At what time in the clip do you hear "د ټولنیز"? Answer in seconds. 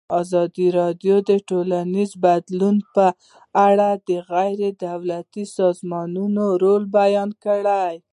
1.29-2.11